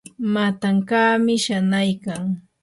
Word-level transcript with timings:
matankaami 0.33 1.35
shanaykan. 1.45 2.23